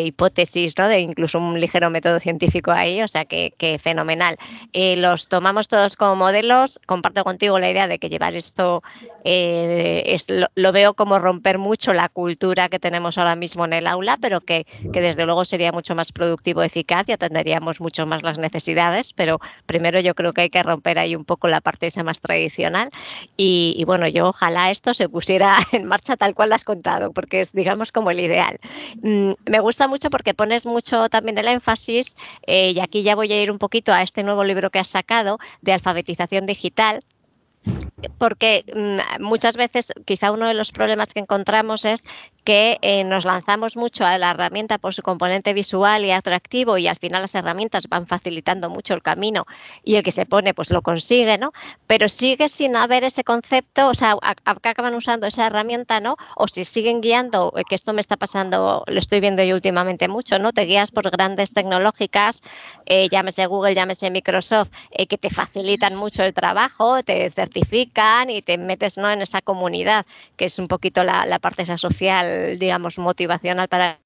[0.04, 0.90] hipótesis, ¿no?
[0.90, 4.36] De incluso un ligero método científico ahí, o sea que, fenomenal.
[4.74, 8.82] Eh, los tomamos todos como modelos, comparto con contigo la idea de que llevar esto
[9.24, 13.86] eh, es, lo, veo como romper mucho la cultura que tenemos ahora mismo en el
[13.86, 18.40] aula, pero que, desde luego sería mucho más productivo, eficaz y atenderíamos mucho más las
[18.40, 19.14] necesidades.
[19.14, 22.22] Pero primero yo creo que hay que romper ahí un poco la parte esa más
[22.22, 22.90] tradicional.
[23.36, 27.42] Y, bueno, yo ojalá esto se pusiera en marcha tal cual lo has contado, porque
[27.42, 28.58] es, digamos, como el ideal.
[29.04, 32.16] Mm, me gusta mucho porque pones mucho también el énfasis,
[32.48, 34.90] eh, y aquí ya voy a ir un poquito a este nuevo libro que has
[34.90, 37.04] sacado de alfabetización digital
[38.18, 42.04] porque mm, muchas veces quizá uno de los problemas que encontramos es
[42.44, 46.88] que eh, nos lanzamos mucho a la herramienta por su componente visual y atractivo y
[46.88, 49.46] al final las herramientas van facilitando mucho el camino
[49.84, 51.52] y el que se pone pues lo consigue, ¿no?
[51.88, 56.16] Pero sigue sin haber ese concepto, o sea, acá acaban usando esa herramienta, ¿no?
[56.38, 60.08] O si siguen guiando, eh, que esto me está pasando, lo estoy viendo yo últimamente
[60.08, 60.54] mucho, ¿no?
[60.54, 62.42] Te guías por grandes tecnológicas,
[62.86, 64.70] eh, llámese Google, llámese Microsoft,
[65.10, 67.57] que te facilitan mucho el trabajo, te certifican
[68.30, 69.10] y te metes, ¿no?
[69.12, 74.00] En esa comunidad, que es un poquito la, la parte esa social digamos, motivacional para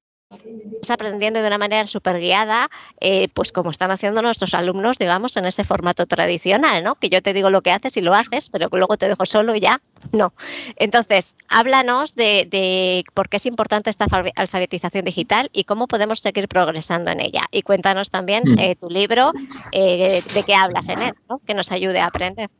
[0.74, 2.68] estás aprendiendo de una manera súper guiada,
[3.00, 6.94] eh, pues como están haciendo nuestros alumnos, digamos, en ese formato tradicional, ¿no?
[6.96, 9.26] Que yo te digo lo que haces y lo haces, pero que luego te dejo
[9.26, 9.80] solo y ya
[10.12, 10.32] no.
[10.76, 17.10] Entonces, háblanos de, por qué es importante esta alfabetización digital y cómo podemos seguir progresando
[17.10, 17.42] en ella.
[17.50, 18.58] Y cuéntanos también mm.
[18.58, 19.32] eh, tu libro,
[19.72, 21.40] eh, de qué hablas en él, ¿no?
[21.46, 22.50] Que nos ayude a aprender.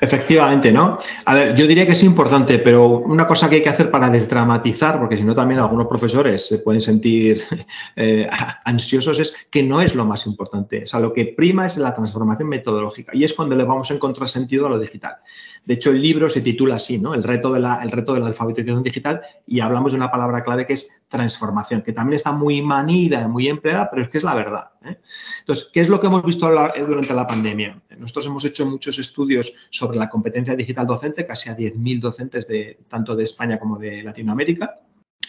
[0.00, 0.98] Efectivamente, ¿no?
[1.24, 4.10] A ver, yo diría que es importante, pero una cosa que hay que hacer para
[4.10, 7.42] desdramatizar, porque si no también algunos profesores se pueden sentir
[7.96, 8.28] eh,
[8.64, 10.82] ansiosos, es que no es lo más importante.
[10.82, 13.94] O sea, lo que prima es la transformación metodológica y es cuando le vamos a
[13.94, 15.16] encontrar sentido a lo digital.
[15.64, 17.14] De hecho, el libro se titula así, ¿no?
[17.14, 20.44] El reto de la, el reto de la alfabetización digital y hablamos de una palabra
[20.44, 24.24] clave que es transformación, que también está muy manida, muy empleada, pero es que es
[24.24, 24.70] la verdad.
[24.84, 24.98] ¿eh?
[25.40, 26.50] Entonces, ¿qué es lo que hemos visto
[26.86, 27.80] durante la pandemia?
[27.96, 32.80] Nosotros hemos hecho muchos estudios sobre la competencia digital docente, casi a 10.000 docentes de,
[32.88, 34.80] tanto de España como de Latinoamérica.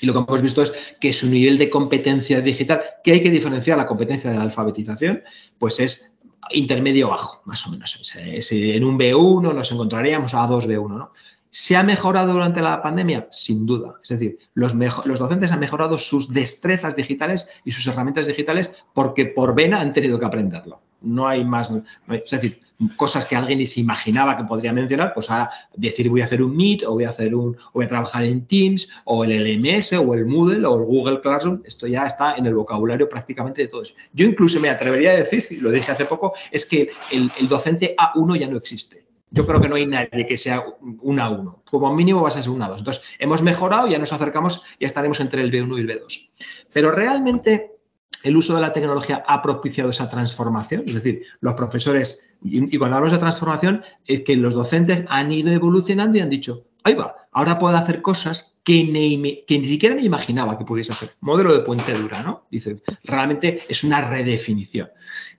[0.02, 3.30] Y lo que hemos visto es que su nivel de competencia digital, que hay que
[3.30, 5.24] diferenciar la competencia de la alfabetización,
[5.58, 6.12] pues es
[6.52, 8.16] intermedio bajo, más o menos.
[8.52, 11.12] En un B1 nos encontraríamos a 2 B1, ¿no?
[11.50, 13.30] ¿Se ha mejorado durante la pandemia?
[13.32, 13.96] Sin duda.
[14.04, 14.74] Es decir, los,
[15.06, 19.94] los, docentes han mejorado sus destrezas digitales y sus herramientas digitales porque por vena han
[19.94, 20.82] tenido que aprenderlo.
[21.06, 21.72] No hay más.
[22.10, 22.60] Es decir,
[22.96, 26.42] cosas que alguien ni se imaginaba que podría mencionar, pues ahora decir voy a hacer
[26.42, 29.94] un Meet o voy a hacer un, voy a trabajar en Teams o el LMS
[29.94, 33.68] o el Moodle o el Google Classroom, esto ya está en el vocabulario prácticamente de
[33.68, 33.96] todos.
[34.14, 37.96] Yo incluso me atrevería a decir, y lo dije hace poco, es que el, docente
[37.98, 40.64] A1 ya no existe yo creo que no hay nadie que sea
[41.02, 41.64] un A1.
[41.70, 42.78] Como mínimo vas a ser un A2.
[42.78, 46.30] Entonces, hemos mejorado, ya nos acercamos, ya estaremos entre el B1 y el B2.
[46.72, 47.75] Pero realmente
[48.26, 50.82] el uso de la tecnología ha propiciado esa transformación.
[50.88, 55.52] Es decir, los profesores, y, cuando hablamos de transformación, es que los docentes han ido
[55.52, 59.94] evolucionando y han dicho, ahí va, ahora puedo hacer cosas que ni, que ni siquiera
[59.94, 61.12] me imaginaba que pudiese hacer.
[61.22, 62.48] Modelo de puente dura, ¿no?
[62.50, 64.90] Dice, realmente es una redefinición.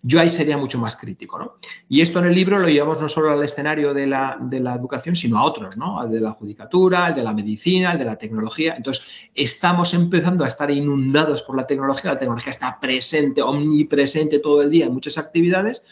[0.00, 1.54] Yo ahí sería mucho más crítico, ¿no?
[1.88, 4.76] Y esto en el libro lo llevamos no solo al escenario de la, de la
[4.76, 5.98] educación, sino a otros, ¿no?
[5.98, 8.76] Al de la judicatura, al de la medicina, al de la tecnología.
[8.76, 12.12] Entonces, estamos empezando a estar inundados por la tecnología.
[12.12, 15.82] La tecnología está presente, omnipresente todo el día en muchas actividades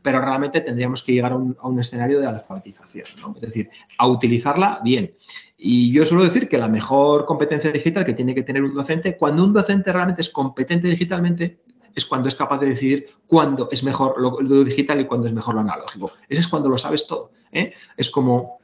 [0.00, 3.34] pero realmente tendríamos que llegar a un, a un escenario de alfabetización, ¿no?
[3.34, 5.12] es decir, a utilizarla bien.
[5.60, 9.16] Y yo suelo decir que la mejor competencia digital que tiene que tener un docente,
[9.16, 11.58] cuando un docente realmente es competente digitalmente,
[11.96, 15.56] es cuando es capaz de decidir cuándo es mejor lo, digital y cuándo es mejor
[15.56, 16.12] lo analógico.
[16.28, 17.32] Ese es cuando lo sabes todo.
[17.50, 17.72] ¿eh?
[17.96, 18.60] Es como,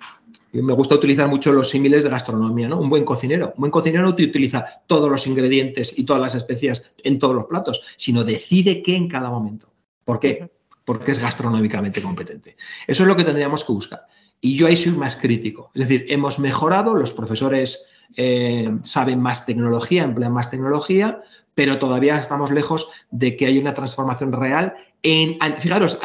[0.52, 2.78] me gusta utilizar mucho los símiles de gastronomía, ¿no?
[2.78, 3.52] Un buen cocinero.
[3.56, 7.34] Un buen cocinero no te utiliza todos los ingredientes y todas las especias en todos
[7.34, 9.72] los platos, sino decide qué en cada momento.
[10.04, 10.48] ¿Por qué?
[10.84, 12.56] Porque es gastronómicamente competente.
[12.86, 14.06] Eso es lo que tendríamos que buscar.
[14.44, 15.70] Y yo ahí soy más crítico.
[15.72, 21.22] Es decir, hemos mejorado, los profesores eh, saben más tecnología, emplean más tecnología,
[21.54, 25.98] pero todavía estamos lejos de que haya una transformación real en, fijaros,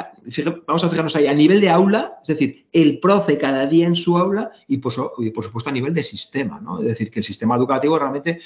[0.67, 3.95] vamos a fijarnos ahí, a nivel de aula, es decir, el profe cada día en
[3.95, 6.79] su aula y por, supuesto a nivel de sistema, ¿no?
[6.81, 8.39] Es decir, que el sistema educativo realmente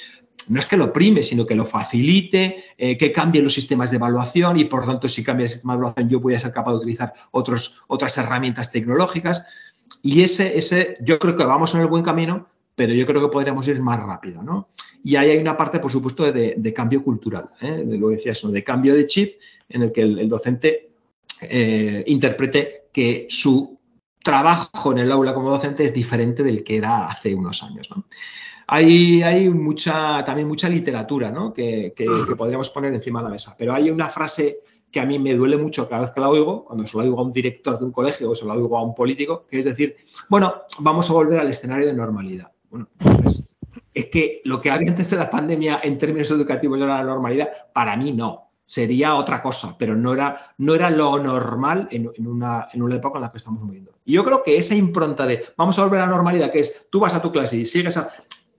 [0.48, 3.96] no es que lo prime, sino que lo facilite, eh, que cambie los sistemas de
[3.96, 6.78] evaluación y por tanto si cambia el sistema de evaluación yo voy ser capaz de
[6.78, 9.44] utilizar otros, otras herramientas tecnológicas.
[10.02, 13.32] Y ese, ese, yo creo que vamos en el buen camino, pero yo creo que
[13.32, 14.68] podríamos ir más rápido, ¿no?
[15.02, 17.84] Y ahí hay una parte, por supuesto, de, cambio cultural, ¿eh?
[17.84, 20.90] de lo decías, de cambio de chip, en el que el, docente
[21.42, 23.78] eh, interprete que su
[24.22, 27.90] trabajo en el aula como docente es diferente del que era hace unos años.
[27.94, 28.06] ¿no?
[28.66, 31.52] Hay, hay mucha, también mucha literatura ¿no?
[31.52, 34.60] que, que podríamos poner encima de la mesa, pero hay una frase
[34.94, 37.18] que a mí me duele mucho cada vez que la oigo, cuando se la oigo
[37.18, 39.64] a un director de un colegio o se la oigo a un político, que es
[39.64, 39.96] decir,
[40.28, 42.52] bueno, vamos a volver al escenario de normalidad.
[42.70, 43.56] Bueno, pues,
[43.92, 47.48] es que lo que había antes de la pandemia en términos educativos era la normalidad,
[47.72, 48.52] para mí no.
[48.64, 53.18] Sería otra cosa, pero no era, no era lo normal en, una, en una época
[53.18, 53.90] en la que estamos viviendo.
[54.04, 56.86] Y yo creo que esa impronta de vamos a volver a la normalidad, que es
[56.88, 58.08] tú vas a tu clase y sigues a.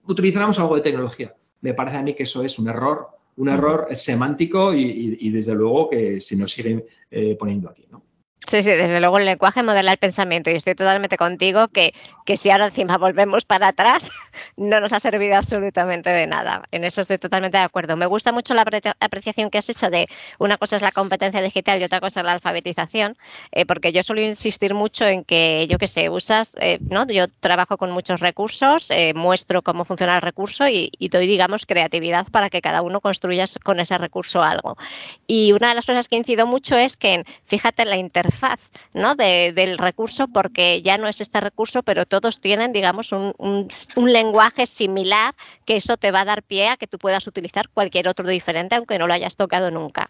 [0.05, 1.33] utilizaremos algo de tecnología.
[1.61, 5.89] Me parece a mí que eso es un error un error semántico y, desde luego
[5.89, 7.85] que se nos sigue eh, poniendo aquí.
[7.91, 8.03] ¿no?
[8.47, 12.37] Sí, sí, desde luego el lenguaje modela el pensamiento y estoy totalmente contigo que, que
[12.37, 14.11] si ahora encima volvemos para atrás
[14.55, 16.63] no nos ha servido absolutamente de nada.
[16.71, 17.97] En eso estoy totalmente de acuerdo.
[17.97, 18.63] Me gusta mucho la
[18.99, 22.25] apreciación que has hecho de una cosa es la competencia digital y otra cosa es
[22.25, 23.17] la alfabetización,
[23.51, 27.07] eh, porque yo suelo insistir mucho en que, yo qué sé, usas, eh, ¿no?
[27.07, 32.27] Yo trabajo con muchos recursos, eh, muestro cómo funciona el recurso y, doy, digamos, creatividad
[32.27, 34.77] para que cada uno construya con ese recurso algo.
[35.25, 39.15] Y una de las cosas que incido mucho es que, fíjate, la interfaz faz ¿no?
[39.15, 45.33] del recurso porque ya no es este recurso, pero todos tienen, digamos, un, lenguaje similar
[45.65, 48.75] que eso te va a dar pie a que tú puedas utilizar cualquier otro diferente,
[48.75, 50.09] aunque no lo hayas tocado nunca.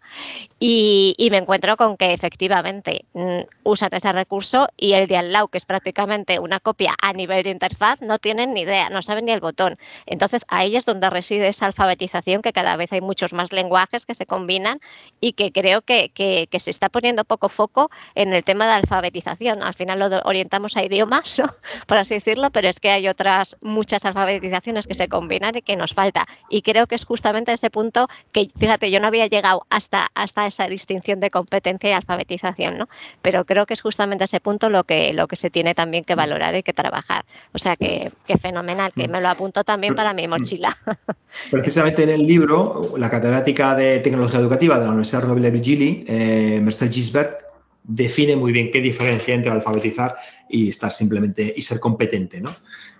[0.60, 5.50] Y, me encuentro con que efectivamente mm, usan ese recurso y el de al lado,
[5.50, 9.26] que es prácticamente una copia a nivel de interfaz, no tienen ni idea, no saben
[9.26, 9.78] ni el botón.
[10.06, 14.16] Entonces ahí es donde reside esa alfabetización, que cada vez hay muchos más lenguajes que
[14.16, 14.80] se combinan
[15.20, 19.62] y que creo que, que se está poniendo poco foco en el tema de alfabetización.
[19.62, 21.46] Al final lo orientamos a idiomas, ¿no?
[21.88, 25.76] por así decirlo, pero es que hay otras muchas alfabetizaciones que se combinan y que
[25.76, 26.26] nos falta.
[26.50, 30.48] Y creo que es justamente ese punto que, fíjate, yo no había llegado hasta, hasta
[30.48, 32.90] esa distinción de competencia y alfabetización, ¿no?
[33.22, 36.16] Pero creo que es justamente ese punto lo que, lo que se tiene también que
[36.16, 37.26] valorar y que trabajar.
[37.54, 40.78] O sea que, fenomenal, que me lo apunto también para mi mochila.
[41.52, 46.60] Precisamente en el libro, la catedrática de tecnología educativa de la Universidad Roble Virgili, eh,
[46.62, 47.45] Mercedes Gisbert,
[47.88, 50.16] define muy bien qué diferencia entre alfabetizar
[50.50, 52.42] y estar simplemente y ser competente.
[52.42, 52.50] ¿no?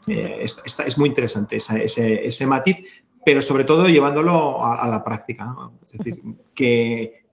[0.08, 2.78] Eh, es, muy interesante ese, matiz,
[3.26, 5.56] pero sobre todo llevándolo a, la práctica.
[5.88, 6.22] Es decir,
[6.54, 7.26] que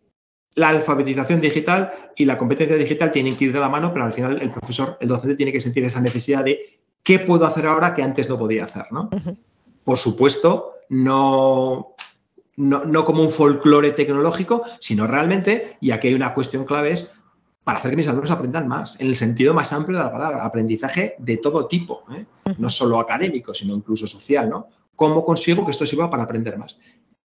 [0.55, 4.12] la alfabetización digital y la competencia digital tienen que ir de la mano, pero al
[4.12, 7.95] final el profesor, el docente tiene que sentir esa necesidad de qué puedo hacer ahora
[7.95, 8.87] que antes no podía hacer.
[8.91, 9.11] ¿no?
[9.85, 11.95] Por supuesto, no
[12.57, 17.15] no, no, como un folclore tecnológico, sino realmente, y aquí hay una cuestión clave, es
[17.64, 20.44] para hacer que mis alumnos aprendan más, en el sentido más amplio de la palabra,
[20.44, 22.25] aprendizaje de todo tipo, ¿eh?
[22.59, 24.68] no solo académico, sino incluso social, ¿no?
[24.96, 26.79] ¿Cómo consigo que esto sirva para aprender más?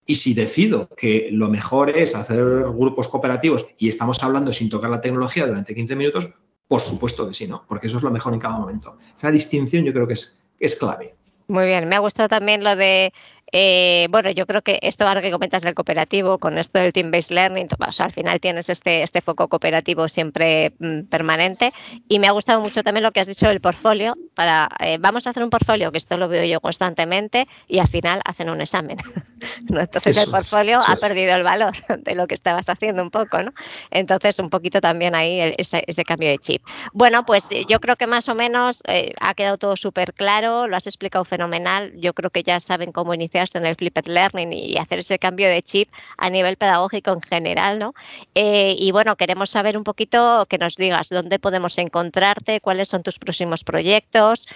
[0.05, 4.89] Y si decido que lo mejor es hacer grupos cooperativos y estamos hablando sin tocar
[4.89, 6.29] la tecnología durante 15 minutos,
[6.67, 7.65] por supuesto que sí, ¿no?
[7.67, 8.97] Porque eso es lo mejor en cada momento.
[9.15, 11.15] Esa distinción yo creo que es, es clave.
[11.47, 13.13] Muy bien, me ha gustado también lo de
[13.51, 17.33] eh, bueno, yo creo que esto ahora que comentas del cooperativo, con esto del team-based
[17.33, 17.67] learning,
[17.99, 21.73] al final tienes este, este foco cooperativo siempre mm, permanente.
[22.09, 24.15] Y me ha gustado mucho también lo que has dicho del portfolio.
[24.33, 27.87] Para, eh, vamos a hacer un portfolio, que esto lo veo yo constantemente, y al
[27.87, 28.97] final hacen un examen.
[29.69, 33.53] Entonces el portfolio ha perdido el valor de lo que estabas haciendo un poco, ¿no?
[33.91, 36.63] Entonces, un poquito también ahí ese, cambio de chip.
[36.93, 38.81] Bueno, pues eh, yo creo que más o menos
[39.19, 41.93] ha quedado todo súper claro, lo has explicado fenomenal.
[41.95, 45.47] Yo creo que ya saben cómo iniciar en el flipped learning y hacer ese cambio
[45.47, 47.93] de chip a nivel pedagógico en general, ¿no?
[48.35, 53.03] Eh, y bueno, queremos saber un poquito que nos digas dónde podemos encontrarte, cuáles son
[53.03, 54.47] tus próximos proyectos,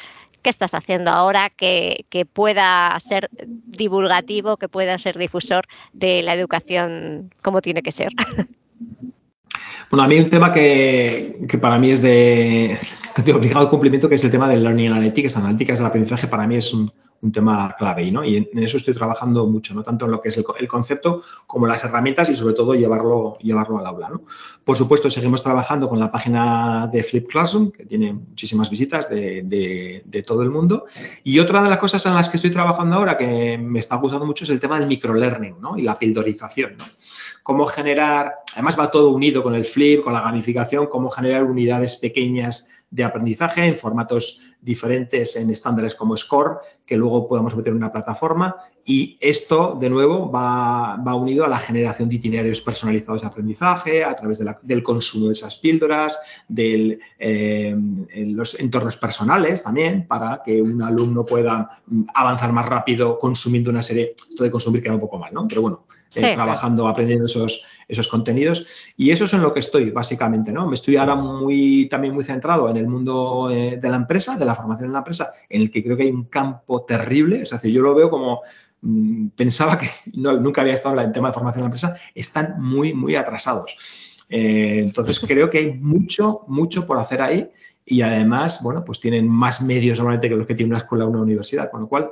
[0.42, 7.34] qué estás haciendo ahora que, pueda ser divulgativo, que pueda ser difusor de la educación
[7.42, 8.10] como tiene que ser.
[9.90, 12.80] Bueno, a mí un tema que, que para mí es de,
[13.26, 15.36] de, obligado cumplimiento, que es el tema del Learning Analytics.
[15.36, 16.90] Analíticas del aprendizaje para mí es un,
[17.22, 18.24] un tema clave, ¿no?
[18.24, 19.84] Y en, eso estoy trabajando mucho, ¿no?
[19.84, 23.78] Tanto en lo que es el, concepto como las herramientas y sobre todo llevarlo, llevarlo
[23.78, 24.24] al aula, ¿no?
[24.64, 29.44] Por supuesto, seguimos trabajando con la página de Flip Classroom, que tiene muchísimas visitas de,
[30.06, 30.86] de, todo el mundo.
[31.24, 34.26] Y otra de las cosas en las que estoy trabajando ahora que me está gustando
[34.26, 35.78] mucho es el tema del microlearning, ¿no?
[35.78, 36.86] Y la pildorización, ¿no?
[37.44, 41.96] Cómo generar, además va todo unido con el Flip, con la gamificación, cómo generar unidades
[41.96, 46.58] pequeñas de aprendizaje en formatos diferentes en estándares como SCORE,
[46.92, 48.54] que luego podamos meter en una plataforma.
[48.84, 54.14] Y esto, de nuevo, va, unido a la generación de itinerarios personalizados de aprendizaje, a
[54.14, 57.74] través del consumo de esas píldoras, de eh,
[58.28, 61.82] los entornos personales también, para que un alumno pueda
[62.14, 64.14] avanzar más rápido consumiendo una serie.
[64.30, 65.48] Esto de consumir queda un poco mal, ¿no?
[65.48, 68.68] Pero bueno, eh, trabajando, aprendiendo esos, esos contenidos.
[68.98, 70.68] Y eso es en lo que estoy, básicamente, ¿no?
[70.68, 74.44] Me estoy ahora muy, también muy centrado en el mundo eh, de la empresa, de
[74.44, 77.42] la formación en la empresa, en el que creo que hay un campo terrible.
[77.42, 78.42] Es decir, yo lo veo como
[78.82, 82.62] mm, pensaba que nunca había estado en el tema de formación en la empresa, están
[82.62, 83.76] muy, muy atrasados.
[84.30, 87.50] Eh, entonces creo que hay mucho, mucho por hacer ahí
[87.86, 91.10] y además, bueno, pues tienen más medios normalmente que los que tiene una escuela o
[91.10, 92.12] una universidad, con lo cual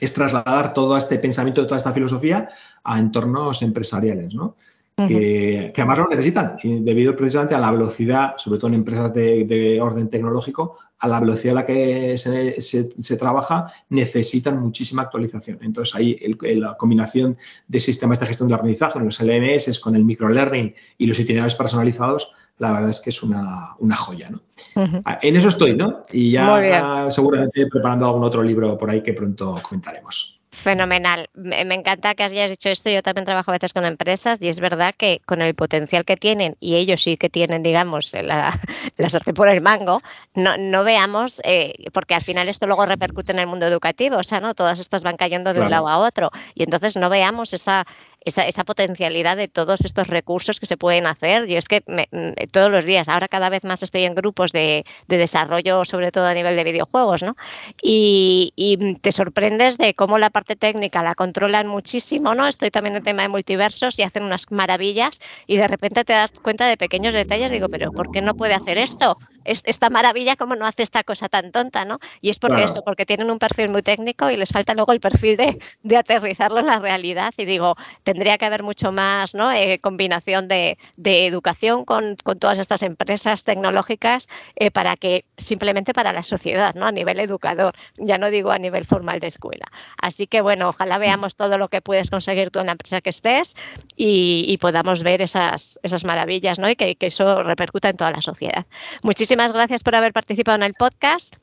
[0.00, 2.48] es trasladar todo este pensamiento, toda esta filosofía
[2.82, 4.56] a entornos empresariales, ¿no?
[4.96, 10.08] Que, además lo necesitan, debido precisamente a la velocidad, sobre todo en empresas de, orden
[10.08, 15.58] tecnológico, a la velocidad a la que se, trabaja, necesitan muchísima actualización.
[15.62, 16.16] Entonces, ahí
[16.56, 17.36] la combinación
[17.66, 22.30] de sistemas de gestión del aprendizaje, los LMS, con el microlearning y los itinerarios personalizados,
[22.58, 24.42] la verdad es que es una, joya, ¿no?
[25.04, 26.06] Ah, en eso estoy, ¿no?
[26.12, 30.40] Y ya seguramente preparando algún otro libro por ahí que pronto comentaremos.
[30.54, 31.28] Fenomenal.
[31.34, 32.88] Me, encanta que hayas dicho esto.
[32.88, 36.16] Yo también trabajo a veces con empresas y es verdad que con el potencial que
[36.16, 38.58] tienen, y ellos sí que tienen, digamos, la,
[38.96, 40.00] la suerte por el mango,
[40.34, 44.24] no, no veamos, eh, porque al final esto luego repercute en el mundo educativo, o
[44.24, 44.54] sea, ¿no?
[44.54, 46.30] Todas estas van cayendo de un lado a otro.
[46.54, 47.86] Y entonces no veamos esa,
[48.24, 51.46] esa, potencialidad de todos estos recursos que se pueden hacer.
[51.46, 54.84] Yo es que mm, todos los días, ahora cada vez más estoy en grupos de,
[55.08, 57.36] de desarrollo, sobre todo a nivel de videojuegos, ¿no?
[57.82, 62.46] Y, y, te sorprendes de cómo la parte técnica la controlan muchísimo, ¿no?
[62.46, 66.32] Estoy también en tema de multiversos y hacen unas maravillas y de repente te das
[66.42, 67.50] cuenta de pequeños detalles.
[67.50, 69.18] Digo, pero ¿por qué no puede hacer esto?
[69.44, 71.98] Esta maravilla, ¿cómo no hace esta cosa tan tonta, no?
[72.20, 75.00] Y es porque eso, porque tienen un perfil muy técnico y les falta luego el
[75.00, 77.32] perfil de, de aterrizarlo en la realidad.
[77.36, 79.52] Y digo, tendría que haber mucho más ¿no?
[79.52, 85.92] Eh, combinación de, de educación con, con, todas estas empresas tecnológicas eh, para que simplemente
[85.92, 86.86] para la sociedad, ¿no?
[86.86, 89.66] A nivel educador, ya no digo a nivel formal de escuela.
[90.00, 93.10] Así que bueno, ojalá veamos todo lo que puedes conseguir tú en la empresa que
[93.10, 93.54] estés
[93.96, 96.68] y, y podamos ver esas, esas maravillas, ¿no?
[96.68, 98.66] Y que, que eso repercuta en toda la sociedad.
[99.02, 101.34] Muchísimas Muchísimas gracias por haber participado en el podcast.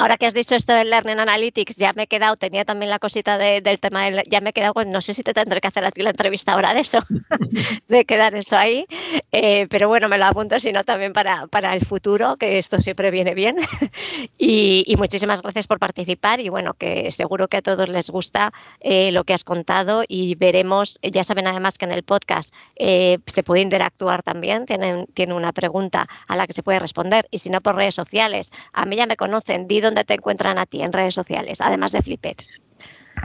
[0.00, 2.98] Ahora que has dicho esto del Learning Analytics, ya me he quedado, tenía también la
[2.98, 5.84] cosita del tema, del, ya me he quedado, no sé si te tendré que hacer
[5.84, 7.00] a ti la entrevista ahora de eso,
[7.88, 8.86] de quedar eso ahí,
[9.30, 13.10] eh, pero bueno, me lo apunto, sino también para, para el futuro, que esto siempre
[13.10, 13.58] viene bien.
[14.38, 18.54] y, y, muchísimas gracias por participar y bueno, que seguro que a todos les gusta
[18.80, 23.18] eh, lo que has contado y veremos, ya saben además que en el podcast eh,
[23.26, 27.36] se puede interactuar también, tienen, tiene una pregunta a la que se puede responder y
[27.36, 30.66] si no por redes sociales, a mí ya me conocen, Dido dónde te encuentran a
[30.66, 32.42] ti en redes sociales, además de Flipet.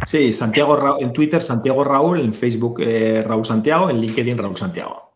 [0.05, 5.13] Sí, Santiago en Twitter Santiago Raúl, en Facebook eh, Raúl Santiago, en LinkedIn Raúl Santiago.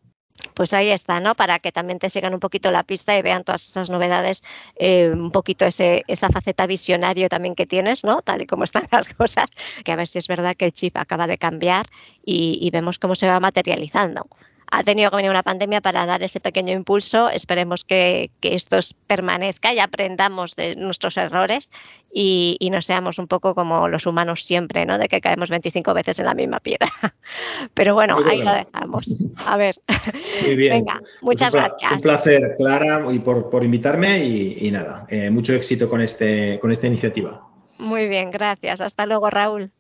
[0.54, 1.36] Pues ahí está, ¿no?
[1.36, 4.44] Para que también te sigan un poquito la pista y vean todas esas novedades,
[4.76, 8.22] eh, un poquito ese, esa faceta visionario también que tienes, ¿no?
[8.22, 9.50] Tal y como están las cosas,
[9.84, 11.88] que a ver si es verdad que el chip acaba de cambiar
[12.24, 14.28] y, y vemos cómo se va materializando
[14.72, 17.30] ha tenido que venir una pandemia para dar ese pequeño impulso.
[17.30, 21.72] Esperemos que, esto permanezca y aprendamos de nuestros errores
[22.12, 24.98] y, no seamos un poco como los humanos siempre, ¿no?
[24.98, 26.92] De que caemos 25 veces en la misma piedra.
[27.74, 29.18] Pero bueno, ahí lo dejamos.
[29.46, 29.76] A ver.
[30.46, 30.86] Muy bien.
[30.86, 31.92] Venga, pues muchas gracias.
[31.94, 36.72] Un placer, Clara, y por, por invitarme y, nada, eh, mucho éxito con, este, con
[36.72, 37.48] esta iniciativa.
[37.80, 38.82] Muy bien, gracias.
[38.82, 39.72] Hasta luego, Raúl.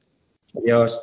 [0.57, 0.99] Adiós.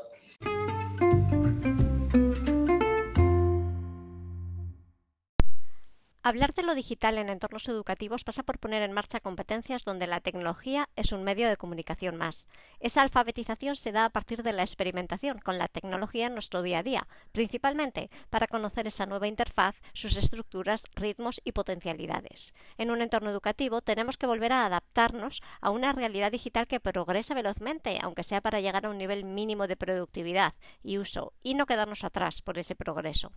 [6.27, 10.19] Hablar de lo digital en entornos educativos pasa por poner en marcha competencias donde la
[10.19, 12.49] tecnología es un medio de comunicación más.
[12.81, 16.81] Esa alfabetización se da a partir de la experimentación con la tecnología en nuestro día
[16.81, 22.55] a día, principalmente para conocer esa nueva interfaz, sus estructuras, ritmos y potencialidades.
[22.77, 27.35] En un entorno educativo tenemos que volver a adaptarnos a una realidad digital que progresa
[27.35, 31.67] velozmente, aunque sea para llegar a un nivel mínimo de productividad y uso, y no
[31.67, 33.31] quedarnos atrás por ese progreso.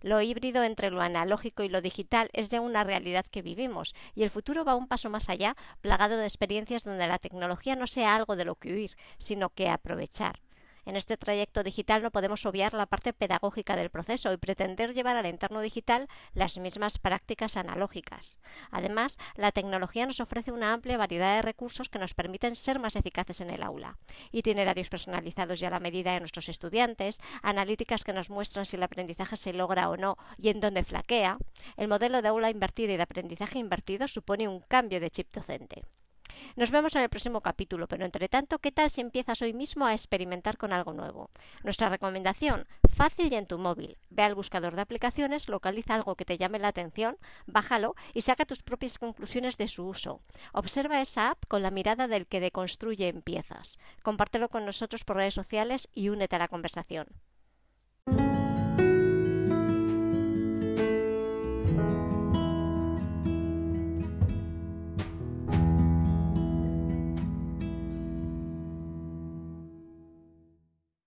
[0.00, 4.22] Lo híbrido entre lo analógico y lo digital es ya una realidad que vivimos y
[4.22, 8.14] el futuro va un paso más allá, plagado de experiencias donde la tecnología no sea
[8.14, 10.45] algo de lo que huir, sino que aprovechar.
[10.86, 15.16] En este trayecto digital no podemos obviar la parte pedagógica del proceso y pretender llevar
[15.16, 18.38] al entorno digital las mismas prácticas analógicas.
[18.70, 22.94] Además, la tecnología nos ofrece una amplia variedad de recursos que nos permiten ser más
[22.94, 23.98] eficaces en el aula.
[24.30, 28.84] Itinerarios personalizados y a la medida de nuestros estudiantes, analíticas que nos muestran si el
[28.84, 31.38] aprendizaje se logra o no y en dónde flaquea.
[31.76, 35.82] El modelo de aula invertida y de aprendizaje invertido supone un cambio de chip docente.
[36.56, 39.86] Nos vemos en el próximo capítulo, pero entre tanto, ¿qué tal si empiezas hoy mismo
[39.86, 41.30] a experimentar con algo nuevo?
[41.62, 43.98] Nuestra recomendación, fácil y en tu móvil.
[44.10, 48.46] Ve al buscador de aplicaciones, localiza algo que te llame la atención, bájalo y saca
[48.46, 50.20] tus propias conclusiones de su uso.
[50.52, 53.78] Observa esa app con la mirada del que deconstruye empiezas.
[54.02, 57.08] Compártelo con nosotros por redes sociales y únete a la conversación.